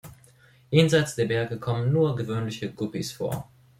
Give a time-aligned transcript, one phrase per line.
[0.71, 3.51] Jenseits der Berge kommen nur noch Gewöhnliche Guppys vor.